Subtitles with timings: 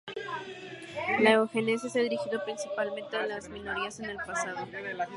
[1.19, 4.65] La eugenesia se ha dirigido principalmente a las minorías en el pasado.